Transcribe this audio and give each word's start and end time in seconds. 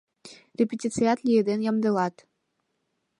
Репетицият 0.57 1.19
лиеден, 1.27 1.59
ямдылат... 1.71 2.15